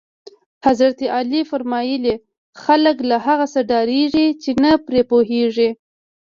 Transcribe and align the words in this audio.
حضرت 0.67 0.99
علی 1.17 1.41
فرمایل: 1.49 2.05
خلک 2.63 2.97
له 3.09 3.17
هغه 3.25 3.45
څه 3.53 3.59
ډارېږي 3.69 4.27
چې 4.41 4.49
نه 4.63 4.71
پرې 4.85 5.01
پوهېږي. 5.11 5.69